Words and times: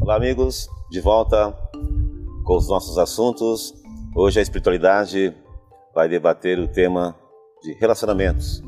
Olá, 0.00 0.16
amigos, 0.16 0.66
de 0.90 0.98
volta 0.98 1.54
com 2.42 2.56
os 2.56 2.66
nossos 2.66 2.96
assuntos. 2.96 3.74
Hoje 4.16 4.38
a 4.38 4.42
espiritualidade 4.42 5.36
vai 5.94 6.08
debater 6.08 6.58
o 6.58 6.66
tema 6.66 7.14
de 7.62 7.74
relacionamentos. 7.74 8.62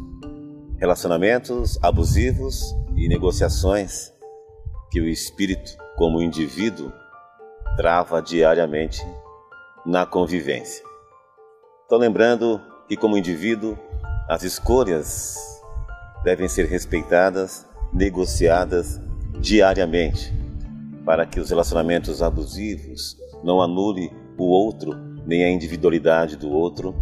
Relacionamentos 0.78 1.78
abusivos 1.82 2.74
e 2.95 3.08
negociações 3.08 4.12
que 4.90 5.00
o 5.00 5.08
espírito, 5.08 5.74
como 5.96 6.20
indivíduo, 6.20 6.92
trava 7.78 8.20
diariamente 8.20 9.02
na 9.87 10.04
convivência. 10.04 10.84
Estou 11.84 11.98
lembrando 11.98 12.60
que, 12.87 12.95
como 12.95 13.16
indivíduo, 13.16 13.78
as 14.28 14.42
escolhas 14.42 15.38
devem 16.23 16.46
ser 16.46 16.66
respeitadas, 16.66 17.66
negociadas 17.90 19.01
diariamente, 19.40 20.41
para 21.05 21.27
que 21.27 21.41
os 21.41 21.51
relacionamentos 21.51 22.23
abusivos 22.23 23.16
não 23.43 23.60
anulem 23.60 24.10
o 24.38 24.45
outro 24.45 24.95
nem 25.27 25.45
a 25.45 25.51
individualidade 25.51 26.37
do 26.37 26.51
outro. 26.51 26.95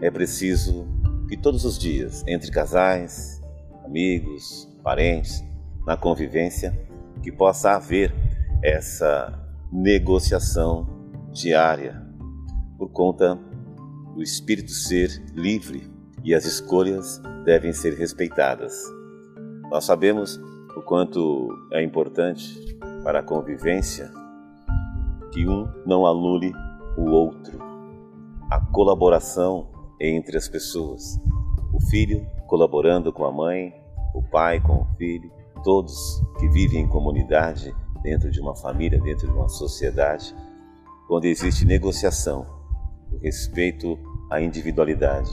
É 0.00 0.10
preciso 0.10 0.86
que 1.28 1.36
todos 1.36 1.64
os 1.64 1.78
dias, 1.78 2.22
entre 2.26 2.50
casais, 2.50 3.40
amigos, 3.84 4.68
parentes, 4.82 5.42
na 5.86 5.96
convivência, 5.96 6.78
que 7.22 7.32
possa 7.32 7.72
haver 7.72 8.14
essa 8.62 9.32
negociação 9.72 10.86
diária 11.32 12.02
por 12.78 12.90
conta 12.90 13.38
do 14.14 14.22
espírito 14.22 14.70
ser 14.70 15.22
livre 15.34 15.90
e 16.22 16.34
as 16.34 16.44
escolhas 16.44 17.20
devem 17.44 17.72
ser 17.72 17.94
respeitadas. 17.94 18.74
Nós 19.70 19.84
sabemos 19.84 20.36
o 20.76 20.82
quanto 20.82 21.48
é 21.72 21.82
importante 21.82 22.74
para 23.04 23.20
a 23.20 23.22
convivência 23.22 24.10
que 25.30 25.46
um 25.46 25.68
não 25.86 26.06
anule 26.06 26.52
o 26.96 27.10
outro. 27.10 27.58
A 28.50 28.58
colaboração 28.58 29.68
entre 30.00 30.36
as 30.36 30.48
pessoas. 30.48 31.20
O 31.72 31.80
filho 31.80 32.26
colaborando 32.46 33.12
com 33.12 33.24
a 33.24 33.32
mãe, 33.32 33.74
o 34.14 34.22
pai 34.22 34.60
com 34.60 34.82
o 34.82 34.86
filho, 34.96 35.30
todos 35.62 36.22
que 36.38 36.48
vivem 36.48 36.82
em 36.82 36.88
comunidade, 36.88 37.74
dentro 38.02 38.30
de 38.30 38.40
uma 38.40 38.56
família, 38.56 39.00
dentro 39.00 39.26
de 39.26 39.32
uma 39.32 39.48
sociedade, 39.48 40.34
onde 41.10 41.28
existe 41.28 41.64
negociação, 41.64 42.46
respeito 43.22 43.98
à 44.30 44.40
individualidade 44.40 45.30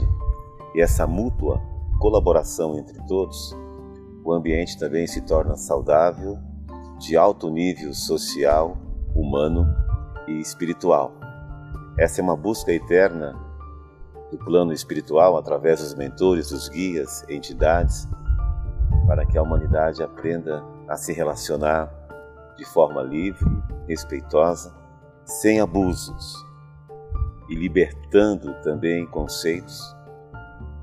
e 0.74 0.80
essa 0.80 1.06
mútua 1.06 1.60
colaboração 1.98 2.78
entre 2.78 2.98
todos, 3.06 3.56
o 4.24 4.32
ambiente 4.32 4.78
também 4.78 5.06
se 5.06 5.20
torna 5.20 5.56
saudável, 5.56 6.38
de 7.02 7.16
alto 7.16 7.50
nível 7.50 7.92
social, 7.92 8.78
humano 9.12 9.66
e 10.28 10.38
espiritual. 10.38 11.12
Essa 11.98 12.20
é 12.20 12.22
uma 12.22 12.36
busca 12.36 12.72
eterna 12.72 13.36
do 14.30 14.38
plano 14.38 14.72
espiritual 14.72 15.36
através 15.36 15.80
dos 15.80 15.96
mentores, 15.96 16.50
dos 16.50 16.68
guias, 16.68 17.28
entidades, 17.28 18.08
para 19.08 19.26
que 19.26 19.36
a 19.36 19.42
humanidade 19.42 20.00
aprenda 20.00 20.64
a 20.88 20.96
se 20.96 21.12
relacionar 21.12 21.92
de 22.56 22.64
forma 22.64 23.02
livre, 23.02 23.50
respeitosa, 23.88 24.72
sem 25.24 25.60
abusos 25.60 26.36
e 27.48 27.56
libertando 27.56 28.54
também 28.62 29.04
conceitos 29.08 29.82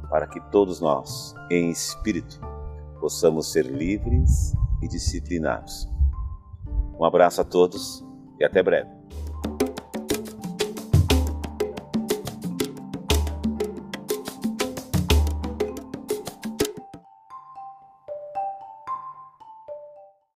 para 0.09 0.28
que 0.28 0.41
todos 0.51 0.81
nós, 0.81 1.34
em 1.50 1.69
espírito, 1.69 2.41
possamos 3.00 3.53
ser 3.53 3.66
livres 3.66 4.53
e 4.84 4.88
disciplinados. 4.90 5.88
Um 7.00 7.06
abraço 7.06 7.40
a 7.40 7.46
todos 7.46 8.06
e 8.40 8.44
até 8.44 8.62
breve. 8.62 8.99